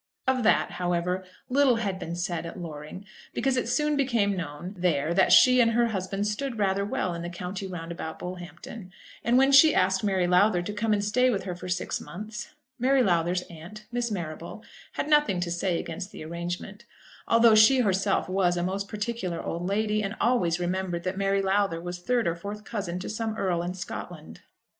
[0.27, 3.05] Of that, however, little had been said at Loring,
[3.35, 7.21] because it soon became known there that she and her husband stood rather well in
[7.21, 8.91] the country round about Bullhampton;
[9.23, 12.49] and when she asked Mary Lowther to come and stay with her for six months,
[12.79, 16.83] Mary Lowther's aunt, Miss Marrable, had nothing to say against the arrangement,
[17.27, 21.79] although she herself was a most particular old lady, and always remembered that Mary Lowther
[21.79, 24.41] was third or fourth cousin to some earl in Scotland.